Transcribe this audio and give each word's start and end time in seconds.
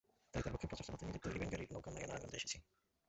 তাই 0.31 0.41
তাঁর 0.43 0.53
পক্ষে 0.53 0.69
প্রচার 0.69 0.85
চালাতে 0.87 1.03
নিজের 1.07 1.23
তৈরি 1.25 1.37
ভ্যানগাড়ির 1.41 1.71
নৌকা 1.73 1.89
নিয়ে 1.93 2.07
নারায়ণগঞ্জে 2.09 2.39
এসেছি। 2.39 2.57